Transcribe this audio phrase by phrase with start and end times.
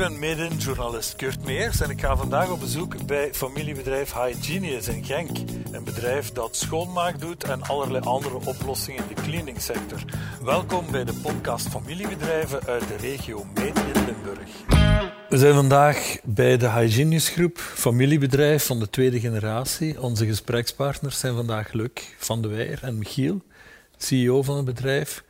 [0.00, 5.30] ben mede-journalist Kurt Meers en ik ga vandaag op bezoek bij familiebedrijf Hygienius in Genk.
[5.72, 10.04] Een bedrijf dat schoonmaak doet en allerlei andere oplossingen in de cleaningsector.
[10.44, 14.50] Welkom bij de podcast Familiebedrijven uit de regio Meet-Limburg.
[15.28, 20.02] We zijn vandaag bij de Hygienius Groep, familiebedrijf van de tweede generatie.
[20.02, 23.40] Onze gesprekspartners zijn vandaag Luc van de Weijer en Michiel,
[23.96, 25.22] CEO van het bedrijf.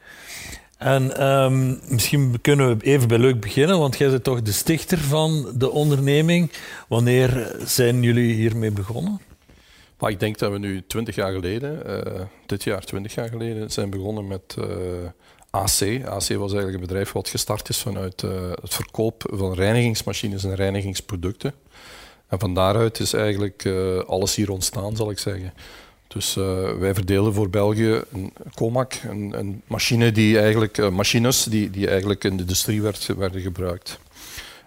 [0.80, 4.98] En um, misschien kunnen we even bij Leuk beginnen, want jij bent toch de stichter
[4.98, 6.50] van de onderneming.
[6.88, 9.20] Wanneer zijn jullie hiermee begonnen?
[9.98, 13.70] Maar ik denk dat we nu twintig jaar geleden, uh, dit jaar twintig jaar geleden,
[13.70, 14.64] zijn begonnen met uh,
[15.50, 16.04] AC.
[16.04, 20.54] AC was eigenlijk een bedrijf wat gestart is vanuit uh, het verkoop van reinigingsmachines en
[20.54, 21.54] reinigingsproducten.
[22.28, 23.68] En van daaruit is eigenlijk
[24.06, 25.52] alles hier ontstaan, zal ik zeggen.
[26.14, 31.44] Dus uh, wij verdelen voor België een Comac, een, een machine die eigenlijk, uh, machines
[31.44, 33.98] die, die eigenlijk in de industrie werd, werden gebruikt.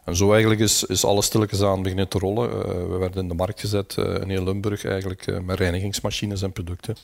[0.05, 2.49] En zo eigenlijk is, is alles stilletjes aan beginnen te rollen.
[2.49, 6.95] Uh, we werden in de markt gezet in heel Limburg eigenlijk met reinigingsmachines en producten.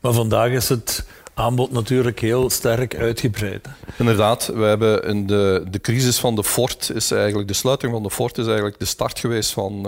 [0.00, 3.68] Maar vandaag is het aanbod natuurlijk heel sterk uitgebreid.
[3.98, 8.02] Inderdaad, we hebben in de, de crisis van de Fort is eigenlijk, de sluiting van
[8.02, 9.86] de Fort is eigenlijk de start geweest van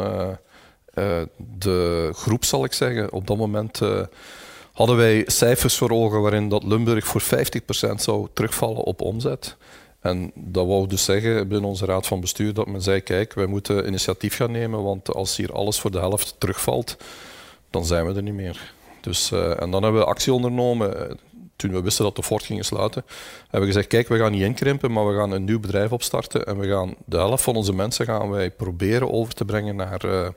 [0.99, 1.23] uh,
[1.59, 3.13] de groep, zal ik zeggen.
[3.13, 4.01] Op dat moment uh,
[4.73, 7.27] hadden wij cijfers voor ogen waarin dat Limburg voor 50%
[7.97, 9.57] zou terugvallen op omzet.
[10.01, 13.47] En dat wou dus zeggen binnen onze raad van bestuur dat men zei, kijk, wij
[13.47, 16.97] moeten initiatief gaan nemen, want als hier alles voor de helft terugvalt,
[17.71, 18.73] dan zijn we er niet meer.
[19.01, 21.19] Dus, uh, en dan hebben we actie ondernomen.
[21.57, 23.05] Toen we wisten dat de Fort ging sluiten,
[23.41, 26.47] hebben we gezegd, kijk, we gaan niet inkrimpen, maar we gaan een nieuw bedrijf opstarten
[26.47, 30.33] en we gaan de helft van onze mensen gaan wij proberen over te brengen naar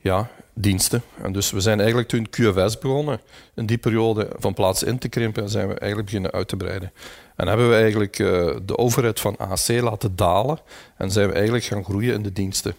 [0.00, 1.02] ja, diensten.
[1.22, 3.20] En dus we zijn eigenlijk toen QFS begonnen,
[3.54, 6.56] in die periode van plaats in te krimpen, en zijn we eigenlijk beginnen uit te
[6.56, 6.92] breiden.
[7.36, 10.58] En hebben we eigenlijk uh, de overheid van AC laten dalen
[10.96, 12.74] en zijn we eigenlijk gaan groeien in de diensten.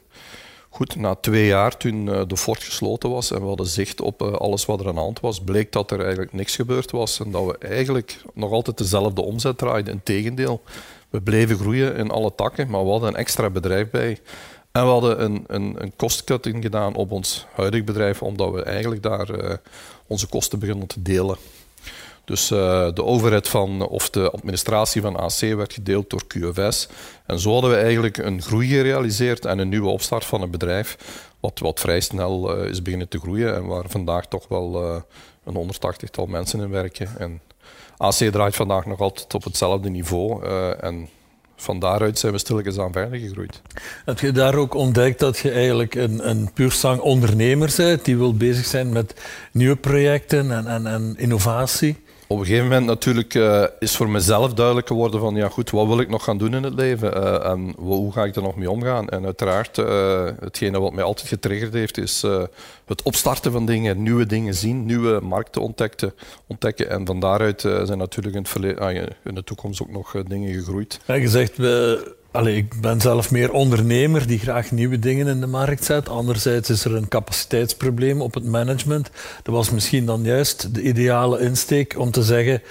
[0.70, 4.22] Goed, na twee jaar, toen uh, de fort gesloten was en we hadden zicht op
[4.22, 7.20] uh, alles wat er aan de hand was, bleek dat er eigenlijk niks gebeurd was
[7.20, 9.94] en dat we eigenlijk nog altijd dezelfde omzet draaiden.
[9.94, 10.62] Integendeel,
[11.10, 14.20] we bleven groeien in alle takken, maar we hadden een extra bedrijf bij.
[14.72, 19.04] En we hadden een, een, een cost-cutting gedaan op ons huidig bedrijf, omdat we eigenlijk
[19.04, 19.54] daar uh,
[20.08, 21.38] onze kosten beginnen te delen.
[22.26, 26.88] Dus uh, de overheid van, of de administratie van AC werd gedeeld door QFS.
[27.26, 30.98] En zo hadden we eigenlijk een groei gerealiseerd en een nieuwe opstart van een bedrijf,
[31.40, 34.84] wat, wat vrij snel uh, is beginnen te groeien en waar vandaag toch wel
[35.44, 37.10] een 180-tal mensen in werken.
[37.18, 37.42] En
[37.98, 40.46] AC draait vandaag nog altijd op hetzelfde niveau.
[40.80, 41.10] en
[41.62, 43.62] van daaruit zijn we stilletjes aan verder gegroeid.
[44.06, 48.34] Heb je daar ook ontdekt dat je eigenlijk een, een puursang ondernemer bent die wil
[48.34, 51.98] bezig zijn met nieuwe projecten en, en, en innovatie?
[52.32, 55.88] Op een gegeven moment natuurlijk uh, is voor mezelf duidelijk geworden van ja goed, wat
[55.88, 58.56] wil ik nog gaan doen in het leven uh, en hoe ga ik er nog
[58.56, 59.10] mee omgaan?
[59.10, 62.22] En uiteraard, uh, hetgene wat mij altijd getriggerd heeft, is
[62.86, 66.14] het opstarten van dingen, nieuwe dingen zien, nieuwe markten ontdekken.
[66.48, 66.90] ontdekken.
[66.90, 70.54] En van daaruit zijn natuurlijk in, het verleden, ah, in de toekomst ook nog dingen
[70.54, 71.00] gegroeid.
[71.06, 75.40] Ja, je zegt, we Allee, ik ben zelf meer ondernemer die graag nieuwe dingen in
[75.40, 76.10] de markt zet.
[76.10, 79.10] Anderzijds is er een capaciteitsprobleem op het management.
[79.44, 82.62] Dat was misschien dan juist de ideale insteek om te zeggen: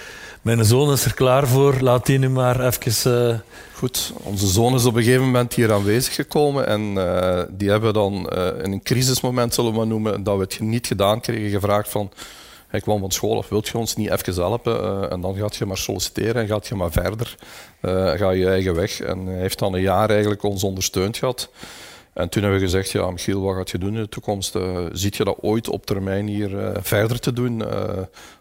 [0.42, 3.30] Mijn zoon is er klaar voor, laat die nu maar even.
[3.30, 3.38] Uh...
[3.74, 7.92] Goed, onze zoon is op een gegeven moment hier aanwezig gekomen en uh, die hebben
[7.92, 11.50] dan uh, in een crisismoment, zullen we maar noemen, dat we het niet gedaan kregen,
[11.50, 12.10] gevraagd van
[12.70, 14.80] hij kwam van school af, wilt je ons niet even helpen?
[14.80, 17.36] Uh, en dan gaat je maar solliciteren en gaat je maar verder.
[17.82, 19.00] Uh, ga je eigen weg.
[19.00, 21.50] En hij heeft dan een jaar eigenlijk ons ondersteund gehad.
[22.12, 24.54] En toen hebben we gezegd, ja Michiel, wat gaat je doen in de toekomst?
[24.54, 27.62] Uh, ziet je dat ooit op termijn hier verder te doen?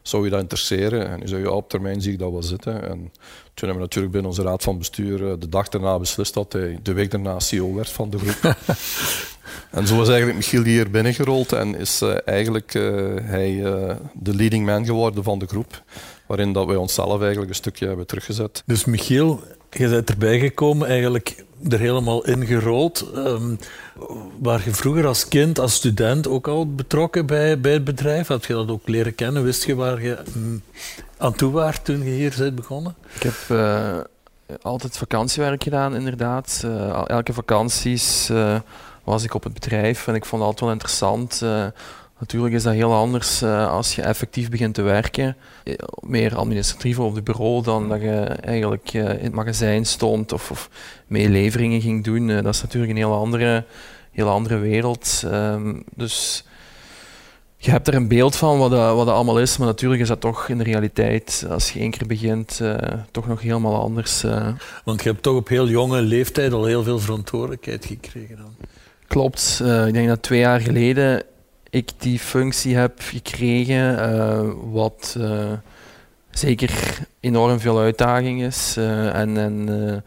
[0.02, 1.10] Zou je dat interesseren?
[1.10, 2.74] En hij zei, ja, op termijn zie ik dat wel zitten.
[2.74, 3.12] En
[3.54, 6.80] toen hebben we natuurlijk binnen onze raad van bestuur de dag daarna beslist dat hij
[6.82, 8.56] de week daarna CEO werd van de groep.
[9.72, 14.36] En zo is eigenlijk Michiel hier binnengerold en is uh, eigenlijk uh, hij uh, de
[14.36, 15.84] leading man geworden van de groep.
[16.26, 18.64] Waarin dat wij onszelf eigenlijk een stukje hebben teruggezet.
[18.66, 23.12] Dus Michiel, je bent erbij gekomen, eigenlijk er helemaal ingerold.
[23.16, 23.60] Um,
[24.40, 28.28] waar je vroeger als kind, als student ook al betrokken bij, bij het bedrijf?
[28.28, 29.44] Had je dat ook leren kennen?
[29.44, 30.62] Wist je waar je mm,
[31.18, 32.96] aan toe was toen je hier bent begonnen?
[33.16, 33.58] Ik heb
[34.62, 36.66] altijd vakantiewerk gedaan, inderdaad.
[37.08, 38.30] elke vakanties
[39.10, 41.42] was ik op het bedrijf en ik vond het altijd wel interessant.
[41.44, 41.66] Uh,
[42.20, 45.36] natuurlijk is dat heel anders uh, als je effectief begint te werken.
[45.64, 50.52] Eh, meer administratief op het bureau dan dat je eigenlijk in het magazijn stond of,
[50.52, 50.70] of
[51.08, 52.28] meeleveringen ging doen.
[52.28, 53.66] dat is natuurlijk een heel andere,
[54.12, 55.24] heel andere wereld.
[55.26, 56.44] Um, dus
[57.58, 60.08] je hebt er een beeld van wat dat, wat dat allemaal is, maar natuurlijk is
[60.08, 62.62] dat toch in de realiteit, als je één keer begint,
[63.12, 64.22] toch nog helemaal anders.
[64.84, 68.79] Want je hebt toch op heel jonge leeftijd al heel veel verantwoordelijkheid gekregen dan.
[69.10, 69.60] Klopt.
[69.64, 71.24] Uh, ik denk dat twee jaar geleden
[71.70, 75.18] ik die functie heb gekregen, wat
[76.32, 78.78] zeker enorm veel uitdaging is.
[78.78, 80.04] en, en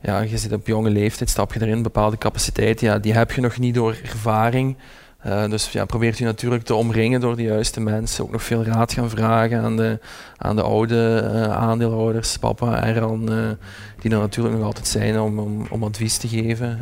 [0.00, 3.40] ja, je zit op jonge leeftijd, stap je erin, bepaalde capaciteiten, ja, die heb je
[3.40, 4.76] nog niet door ervaring.
[5.48, 8.24] Dus ja, probeert u natuurlijk te omringen door de juiste mensen.
[8.24, 9.98] Ook nog veel raad gaan vragen aan de,
[10.36, 13.24] aan de oude aandeelhouders, papa en
[14.00, 16.78] die er natuurlijk nog altijd zijn om, om, om advies te geven.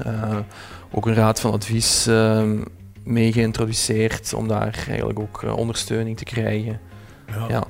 [0.93, 2.59] Ook een raad van advies ehm,
[3.05, 6.81] mee geïntroduceerd om daar eigenlijk ook ondersteuning te krijgen.
[7.27, 7.47] Ja.
[7.49, 7.67] ja.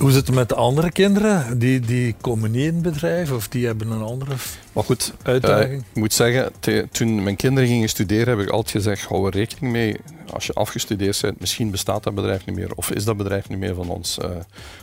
[0.00, 1.58] Hoe zit het met de andere kinderen?
[1.58, 4.34] Die, die komen niet in het bedrijf of die hebben een andere
[4.72, 5.80] maar goed, uitdaging?
[5.80, 6.52] Uh, ik moet zeggen,
[6.90, 9.96] toen mijn kinderen gingen studeren heb ik altijd gezegd, hou er rekening mee.
[10.32, 13.58] Als je afgestudeerd bent, misschien bestaat dat bedrijf niet meer of is dat bedrijf niet
[13.58, 14.18] meer van ons.
[14.18, 14.30] Uh,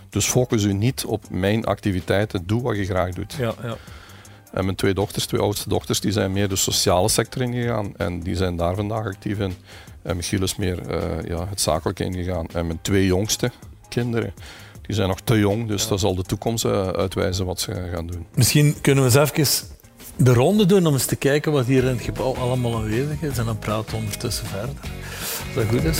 [0.09, 3.33] dus focus u niet op mijn activiteiten, doe wat je graag doet.
[3.33, 3.77] Ja, ja.
[4.51, 8.19] En mijn twee dochters, twee oudste dochters, die zijn meer de sociale sector ingegaan en
[8.19, 9.53] die zijn daar vandaag actief in.
[10.01, 12.47] En Michiel is meer uh, ja, het zakelijke ingegaan.
[12.53, 13.51] En mijn twee jongste
[13.89, 14.33] kinderen,
[14.81, 18.07] die zijn nog te jong, dus dat zal de toekomst uh, uitwijzen wat ze gaan
[18.07, 18.25] doen.
[18.33, 19.75] Misschien kunnen we eens even
[20.15, 23.37] de ronde doen om eens te kijken wat hier in het gebouw allemaal aanwezig is.
[23.37, 24.75] En dan praten we ondertussen verder.
[25.45, 25.99] Als dat goed is.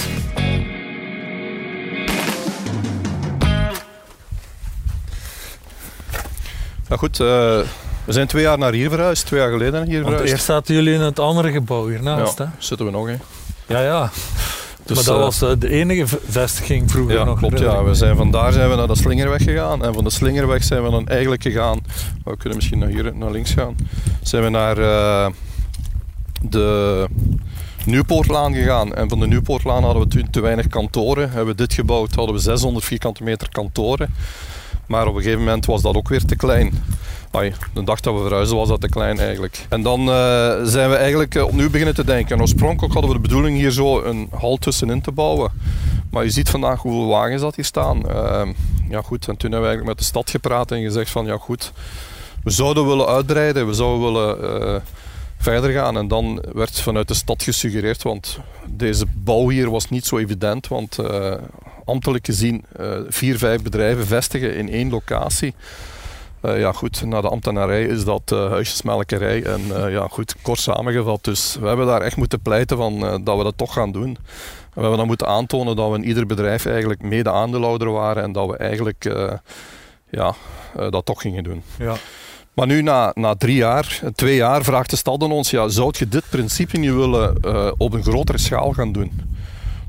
[6.89, 7.59] Ja, goed, uh,
[8.07, 10.31] we zijn twee jaar naar hier verhuisd, twee jaar geleden hier verhuisd.
[10.31, 12.38] eerst zaten jullie in het andere gebouw hiernaast.
[12.38, 12.50] Ja, hè?
[12.57, 13.15] zitten we nog, hè?
[13.68, 14.09] Ja, ja.
[14.86, 17.38] Dus, maar dat uh, was uh, de enige vestiging vroeger ja, nog.
[17.38, 17.83] Klopt, ja.
[17.83, 19.83] We zijn vandaar zijn we naar de Slingerweg gegaan.
[19.83, 21.80] En van de Slingerweg zijn we dan eigenlijk gegaan.
[22.24, 23.75] We kunnen misschien naar hier naar links gaan.
[24.21, 25.27] Zijn we naar uh,
[26.42, 27.07] de
[27.88, 28.94] Nieuwpoortlaan gegaan.
[28.94, 31.30] En van de Nieuwpoortlaan hadden we toen te weinig kantoren.
[31.30, 34.13] Hebben we dit gebouwd, hadden we 600 vierkante meter kantoren.
[34.88, 36.84] Maar op een gegeven moment was dat ook weer te klein.
[37.31, 39.66] Ay, de dag dat we verhuisden was dat te klein eigenlijk.
[39.69, 40.07] En dan uh,
[40.63, 42.36] zijn we eigenlijk uh, opnieuw beginnen te denken.
[42.36, 45.51] En oorspronkelijk hadden we de bedoeling hier zo een hal tussenin te bouwen.
[46.12, 48.01] Maar je ziet vandaag hoeveel wagens dat hier staan.
[48.07, 48.42] Uh,
[48.89, 51.38] ja goed, en toen hebben we eigenlijk met de stad gepraat en gezegd van ja
[51.38, 51.72] goed,
[52.44, 54.84] we zouden willen uitbreiden, we zouden willen
[55.38, 55.98] verder gaan.
[55.98, 60.68] En dan werd vanuit de stad gesuggereerd, want deze bouw hier was niet zo evident,
[60.68, 60.98] want
[61.86, 62.66] ambtelijk gezien
[63.07, 65.54] vier, vijf bedrijven vestigen in één locatie.
[66.42, 69.44] Uh, ja, goed, na de ambtenarij is dat uh, huisjesmelkerij.
[69.44, 71.24] En uh, ja, goed, kort samengevat.
[71.24, 74.18] Dus we hebben daar echt moeten pleiten van, dat we dat toch gaan doen.
[74.74, 78.31] we hebben dan moeten aantonen dat we in ieder bedrijf eigenlijk mede aandeelhouder waren en
[78.31, 79.13] dat we eigenlijk
[80.10, 80.36] ja,
[80.89, 81.63] dat toch gingen doen.
[81.78, 81.95] Ja.
[82.57, 85.94] Maar nu, na, na drie jaar, twee jaar, vraagt de stad aan ons: ja, zou
[85.98, 87.36] je dit principe niet willen
[87.80, 89.12] op een grotere schaal gaan doen?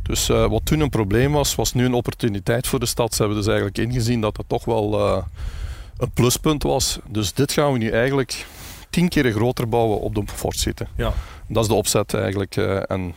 [0.02, 3.14] Dus wat toen een probleem was, was nu een opportuniteit voor de stad.
[3.14, 5.00] Ze hebben dus eigenlijk ingezien dat dat toch wel
[5.98, 6.98] een pluspunt was.
[7.06, 8.46] Dus dit gaan we nu eigenlijk
[8.90, 10.88] tien keer groter bouwen op de fort zitten.
[10.96, 11.12] Ja.
[11.46, 12.56] Dat is de opzet eigenlijk.
[12.86, 13.14] En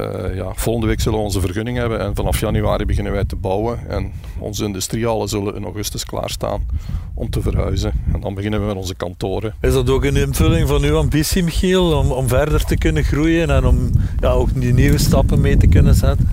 [0.00, 3.36] uh, ja, volgende week zullen we onze vergunning hebben en vanaf januari beginnen wij te
[3.36, 3.88] bouwen.
[3.88, 6.66] En onze industriehallen zullen in augustus klaarstaan
[7.14, 7.92] om te verhuizen.
[8.12, 9.54] En dan beginnen we met onze kantoren.
[9.60, 13.50] Is dat ook een invulling van uw ambitie, Michiel, om, om verder te kunnen groeien
[13.50, 13.90] en om
[14.20, 16.28] ja, ook die nieuwe stappen mee te kunnen zetten?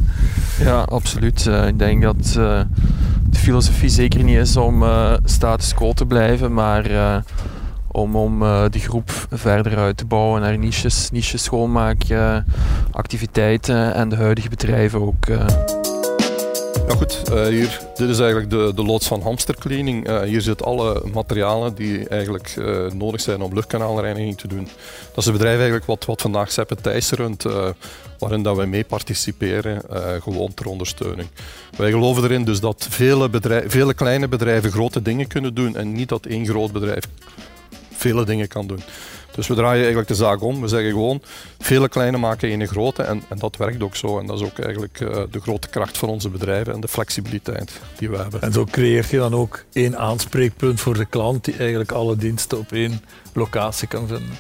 [0.59, 1.45] Ja, absoluut.
[1.45, 2.61] Uh, ik denk dat uh,
[3.29, 6.85] de filosofie zeker niet is om uh, status quo te blijven, maar
[7.93, 14.15] om, om uh, die groep verder uit te bouwen naar niches, niches schoonmaakactiviteiten en de
[14.15, 15.27] huidige bedrijven ook.
[15.27, 15.45] Uh.
[16.87, 20.09] Ja goed, hier, dit is eigenlijk de, de loods van hamstercleaning.
[20.09, 22.55] Uh, hier zitten alle materialen die eigenlijk
[22.93, 24.67] nodig zijn om luchtkanaalreiniging te doen.
[25.07, 27.45] Dat is een bedrijf eigenlijk wat, wat vandaag Seppe Thijs runt,
[28.19, 29.81] waarin dat wij mee participeren,
[30.21, 31.27] gewoon ter ondersteuning.
[31.77, 35.91] Wij geloven erin dus dat vele, bedrijf, vele kleine bedrijven grote dingen kunnen doen en
[35.91, 37.03] niet dat één groot bedrijf
[38.03, 38.83] vele dingen kan doen.
[39.35, 40.61] Dus we draaien eigenlijk de zaak om.
[40.61, 41.21] We zeggen gewoon,
[41.59, 44.19] vele kleine maken één grote en, en dat werkt ook zo.
[44.19, 47.79] En dat is ook eigenlijk uh, de grote kracht van onze bedrijven en de flexibiliteit
[47.97, 48.41] die we hebben.
[48.41, 52.57] En zo creëert je dan ook één aanspreekpunt voor de klant die eigenlijk alle diensten
[52.57, 53.01] op één
[53.33, 54.37] locatie kan vinden.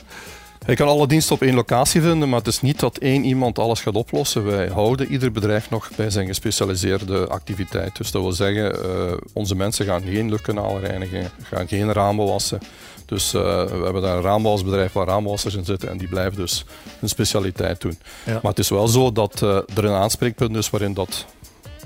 [0.65, 3.59] Je kan alle diensten op één locatie vinden, maar het is niet dat één iemand
[3.59, 4.45] alles gaat oplossen.
[4.45, 7.97] Wij houden ieder bedrijf nog bij zijn gespecialiseerde activiteit.
[7.97, 12.59] Dus dat wil zeggen, uh, onze mensen gaan geen luchtkanalen reinigen, gaan geen ramen wassen.
[13.05, 16.65] Dus uh, we hebben daar een raamwasbedrijf waar raamwassers in zitten en die blijven dus
[17.01, 17.97] een specialiteit doen.
[18.25, 18.33] Ja.
[18.33, 21.25] Maar het is wel zo dat uh, er een aanspreekpunt is waarin dat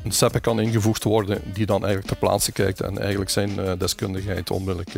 [0.03, 4.51] een seppe kan ingevoegd worden die dan eigenlijk ter plaatse kijkt en eigenlijk zijn deskundigheid
[4.51, 4.93] onmiddellijk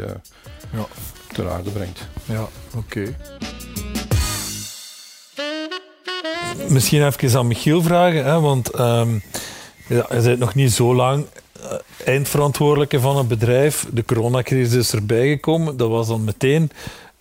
[0.71, 0.85] ja.
[1.33, 2.07] Ter aarde brengt.
[2.25, 2.77] Ja, oké.
[2.77, 3.15] Okay.
[6.69, 9.21] misschien even aan Michiel vragen, hè, want um,
[9.87, 11.25] ja, je bent nog niet zo lang
[11.63, 11.71] uh,
[12.05, 13.85] eindverantwoordelijke van een bedrijf.
[13.91, 15.77] De coronacrisis is erbij gekomen.
[15.77, 16.71] Dat was dan meteen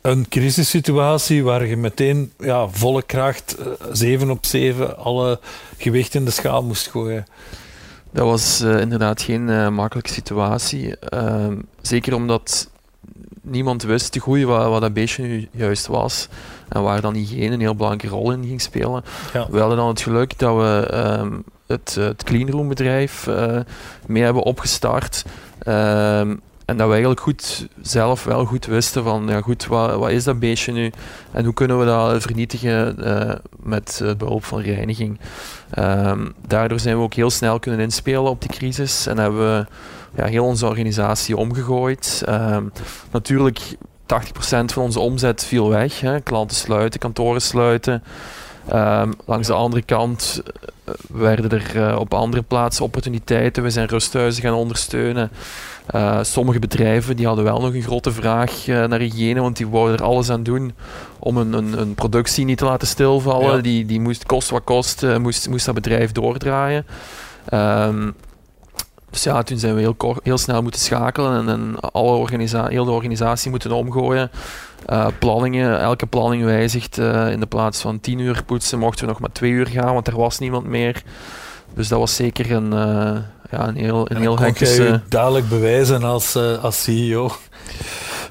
[0.00, 5.41] een crisissituatie waar je meteen ja, volle kracht, uh, 7 op 7, alle
[5.77, 7.27] gewicht in de schaal moest gooien.
[8.11, 10.95] Dat was uh, inderdaad geen uh, makkelijke situatie.
[11.15, 11.47] Uh,
[11.83, 12.71] zeker omdat
[13.50, 16.28] niemand wist te goed wat, wat dat beestje nu juist was.
[16.69, 19.05] En waar dan hygiëne een heel belangrijke rol in ging spelen.
[19.33, 19.47] Ja.
[19.50, 20.90] We hadden dan het geluk dat we
[21.21, 23.59] um, het, het cleanroom bedrijf uh,
[24.07, 25.25] mee hebben opgestart.
[25.69, 30.11] Um, en dat we eigenlijk goed zelf wel goed wisten van ja goed, wat, wat
[30.11, 30.93] is dat beestje nu
[31.33, 35.21] en hoe kunnen we dat vernietigen uh, met behulp van reiniging.
[35.78, 39.67] Um, daardoor zijn we ook heel snel kunnen inspelen op die crisis en hebben we
[40.17, 42.23] ja, heel onze organisatie omgegooid.
[42.29, 42.73] Um,
[43.11, 44.17] natuurlijk 80%
[44.49, 46.00] van onze omzet viel weg.
[46.00, 46.21] Hè.
[46.21, 48.03] Klanten sluiten, kantoren sluiten.
[48.73, 53.62] Um, langs de andere kant uh, werden er uh, op andere plaatsen opportuniteiten.
[53.62, 55.31] We zijn rusthuizen gaan ondersteunen.
[55.95, 59.97] Uh, sommige bedrijven die hadden wel nog een grote vraag naar hygiëne, want die wouden
[59.97, 60.73] er alles aan doen
[61.19, 63.57] om een, een, een productie niet te laten stilvallen.
[63.57, 63.62] Ja.
[63.62, 66.87] Die, die moest, kost wat kost, moest, moest dat bedrijf doordraaien.
[67.53, 68.15] Um,
[69.11, 72.85] dus ja, toen zijn we heel, heel snel moeten schakelen en, en alle organisa heel
[72.85, 74.31] de organisatie moeten omgooien.
[74.87, 76.99] Uh, planningen, elke planning wijzigt.
[76.99, 79.95] Uh, in de plaats van 10 uur poetsen mochten we nog maar 2 uur gaan,
[79.95, 81.03] want er was niemand meer.
[81.75, 83.19] Dus dat was zeker een, uh,
[83.50, 84.83] ja, een heel, een en heel hectische...
[84.83, 87.31] je dadelijk bewijzen als, als CEO?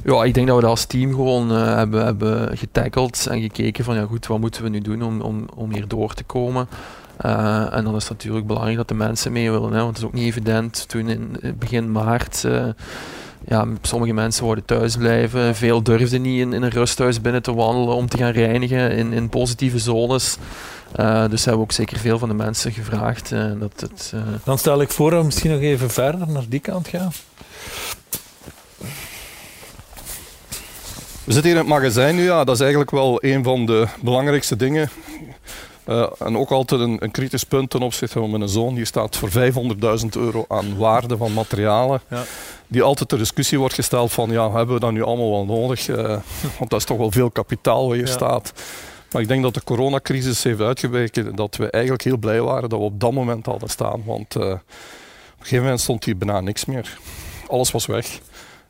[0.04, 3.96] Ja, ik denk dat we dat als team gewoon hebben, hebben getackled en gekeken van
[3.96, 6.68] ja goed, wat moeten we nu doen om, om, om hier door te komen.
[7.26, 9.72] Uh, en dan is het natuurlijk belangrijk dat de mensen mee willen.
[9.72, 10.88] Hè, want het is ook niet evident.
[10.88, 12.66] Toen in begin maart, uh,
[13.48, 15.56] ja, sommige mensen worden thuis blijven.
[15.56, 19.14] Veel durfden niet in, in, een rusthuis binnen te wandelen om te gaan reinigen in,
[19.14, 20.38] in positieve zones.
[21.00, 23.30] Uh, dus hebben we ook zeker veel van de mensen gevraagd.
[23.60, 26.88] dat het, Dan stel ik voor dat we misschien nog even verder naar die kant
[26.88, 27.12] gaan.
[31.28, 32.24] We zitten hier in het magazijn nu.
[32.24, 34.90] Ja, dat is eigenlijk wel een van de belangrijkste dingen.
[35.90, 38.76] Uh, en ook altijd een, een, kritisch punt ten opzichte van mijn zoon.
[38.76, 42.02] Hier staat voor 500.000 euro aan waarde van materialen.
[42.10, 42.24] Ja.
[42.68, 45.88] Die altijd ter discussie wordt gesteld van ja, hebben we dat nu allemaal wel nodig?
[45.88, 45.98] Uh,
[46.58, 48.12] want dat is toch wel veel kapitaal wat hier ja.
[48.12, 48.54] staat.
[49.12, 52.80] Maar ik denk dat de coronacrisis heeft uitgeweken dat we eigenlijk heel blij waren dat
[52.80, 54.04] we op dat moment hadden staan.
[54.06, 54.60] Want uh, op een
[55.40, 56.98] gegeven moment stond hier bijna niks meer.
[57.48, 58.20] Alles was weg.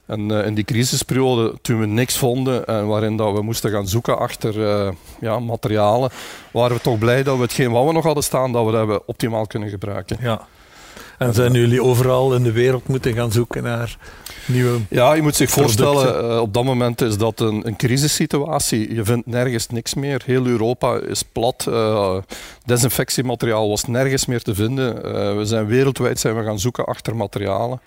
[0.08, 3.88] En uh, in die crisisperiode, toen we niks vonden en waarin dat we moesten gaan
[3.88, 6.10] zoeken achter uh, ja, materialen,
[6.52, 8.80] waren we toch blij dat we hetgeen wat we nog hadden staan, dat we dat
[8.80, 10.18] hebben optimaal kunnen gebruiken.
[10.22, 10.48] Ja.
[11.18, 13.98] En zijn jullie overal in de wereld moeten gaan zoeken naar
[14.46, 18.94] nieuwe Ja, je moet zich voorstellen, uh, op dat moment is dat een, een crisissituatie.
[18.94, 20.22] Je vindt nergens niks meer.
[20.26, 21.66] Heel Europa is plat.
[21.70, 22.18] Uh,
[22.66, 24.96] desinfectiemateriaal was nergens meer te vinden.
[24.96, 27.80] Uh, we zijn wereldwijd zijn we gaan zoeken achter materialen.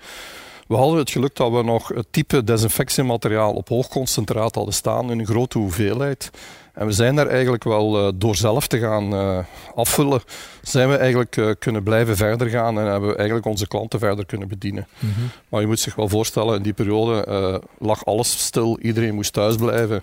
[0.71, 5.11] We hadden het geluk dat we nog het type desinfectiemateriaal op hoog concentraat hadden staan
[5.11, 6.31] in een grote hoeveelheid.
[6.75, 9.39] En we zijn daar eigenlijk wel uh, door zelf te gaan uh,
[9.75, 10.21] afvullen,
[10.62, 14.27] zijn we eigenlijk uh, kunnen blijven verder gaan en hebben we eigenlijk onze klanten verder
[14.27, 14.87] kunnen bedienen.
[14.99, 15.31] Mm -hmm.
[15.49, 19.57] Maar je moet zich wel voorstellen, in die periode lag alles stil, iedereen moest thuis
[19.57, 20.03] blijven.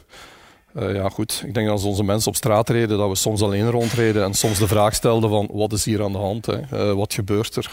[0.73, 3.69] ja goed, ik denk dat als onze mensen op straat reden, dat we soms alleen
[3.69, 6.95] rondreden en soms de vraag stelden van wat is hier aan de hand, hè?
[6.95, 7.71] wat gebeurt er?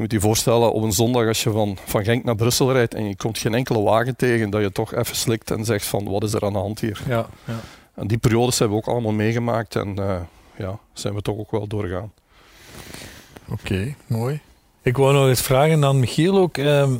[0.00, 2.94] Je moet je voorstellen, op een zondag als je van, van Genk naar Brussel rijdt
[2.94, 6.04] en je komt geen enkele wagen tegen, dat je toch even slikt en zegt van
[6.04, 7.00] wat is er aan de hand hier.
[7.08, 7.60] Ja, ja.
[7.94, 10.16] En die periodes hebben we ook allemaal meegemaakt en uh,
[10.56, 12.12] ja, zijn we toch ook wel doorgaan.
[13.48, 14.40] Oké, okay, mooi.
[14.82, 16.56] Ik wou nog eens vragen aan Michiel ook.
[16.56, 16.92] Uh,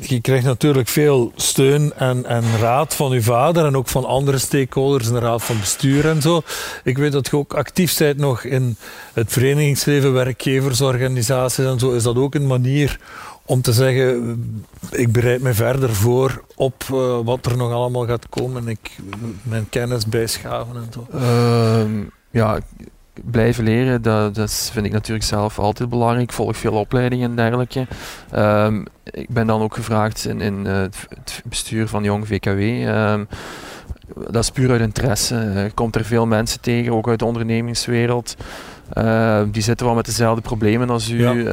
[0.00, 4.38] je krijgt natuurlijk veel steun en, en, raad van uw vader en ook van andere
[4.38, 6.42] stakeholders en de raad van bestuur en zo.
[6.84, 8.76] Ik weet dat je ook actief bent nog in
[9.12, 11.92] het verenigingsleven, werkgeversorganisaties en zo.
[11.92, 12.98] Is dat ook een manier
[13.44, 18.28] om te zeggen, ik bereid me verder voor op uh, wat er nog allemaal gaat
[18.28, 18.98] komen en ik
[19.42, 21.06] mijn kennis bijschaven en zo?
[21.14, 22.60] Uh, ja,
[23.24, 26.22] blijven leren, dat, dat, vind ik natuurlijk zelf altijd belangrijk.
[26.22, 27.86] Ik volg veel opleidingen en dergelijke.
[28.36, 32.60] Um, ik ben dan ook gevraagd in, in uh, het bestuur van Jong VKW.
[32.60, 33.24] Ehm,
[34.30, 35.34] dat is puur uit interesse.
[35.34, 38.36] Je komt er veel mensen tegen, ook uit de ondernemingswereld.
[38.94, 41.20] Uh, die zitten wel met dezelfde problemen als u.
[41.20, 41.34] Ja.
[41.34, 41.44] Uh,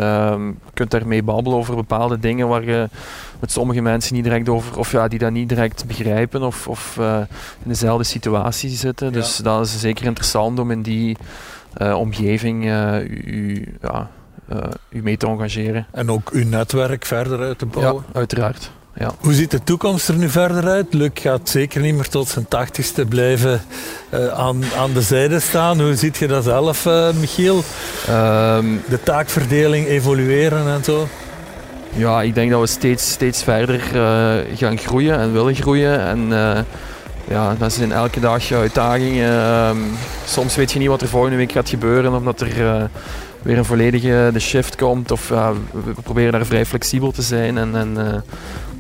[0.66, 2.90] je kunt daarmee babbelen over bepaalde dingen waar je
[3.40, 6.98] met sommige mensen niet direct over, of ja, die dat niet direct begrijpen of, of
[7.00, 7.18] uh,
[7.64, 9.08] in dezelfde situatie zitten.
[9.08, 9.14] Ja.
[9.14, 11.18] Dus dat is zeker interessant om in die
[11.82, 14.10] uh, omgeving uh, u, ja,
[14.90, 15.86] u mee te engageren.
[15.92, 18.04] En ook uw netwerk verder uit te bouwen?
[18.08, 18.72] Ja, uiteraard.
[19.00, 19.12] Ja.
[19.20, 20.94] Hoe ziet de toekomst er nu verder uit?
[20.94, 23.62] Luc gaat zeker niet meer tot zijn tachtigste blijven
[24.14, 25.82] uh, aan, aan de zijde staan.
[25.82, 27.56] Hoe ziet je dat zelf, uh, Michiel?
[27.56, 31.08] Um, de taakverdeling evolueren en zo?
[31.94, 36.00] Ja, ik denk dat we steeds, steeds verder uh, gaan groeien en willen groeien.
[36.00, 36.28] En
[37.28, 39.32] ja, dat zijn elke dag uitdagingen.
[39.32, 39.78] Ehm,
[40.26, 42.90] soms weet je niet wat er volgende week gaat gebeuren, omdat er
[43.42, 45.12] weer een volledige de shift komt.
[45.12, 48.24] Of we proberen daar vrij flexibel te zijn en, en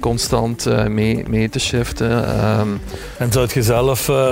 [0.05, 2.11] constant uh, mee, mee te shiften.
[2.59, 2.81] Um,
[3.17, 4.31] en zou je zelf uh,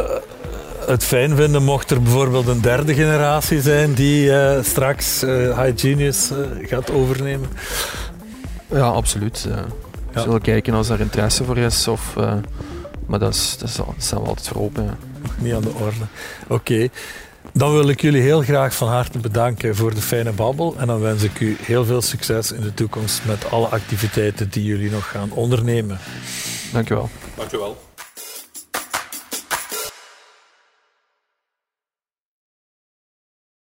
[0.86, 6.32] het fijn vinden mocht er bijvoorbeeld een derde generatie zijn die uh, straks High Genius
[6.62, 7.50] gaat overnemen?
[8.68, 9.44] Ja, absoluut.
[9.44, 9.50] We
[10.14, 10.22] ja.
[10.22, 11.88] zullen kijken als er interesse voor is.
[11.88, 12.16] Of,
[13.06, 14.84] maar dat, is, dat, is, dat staan we altijd voor open.
[14.84, 14.96] Ja.
[15.38, 16.06] Niet aan de orde.
[16.44, 16.54] Oké.
[16.54, 16.90] Okay.
[17.56, 20.76] Dan wil ik jullie heel graag van harte bedanken voor de fijne babbel.
[20.78, 24.64] En dan wens ik u heel veel succes in de toekomst met alle activiteiten die
[24.64, 26.00] jullie nog gaan ondernemen.
[26.72, 26.96] Dank u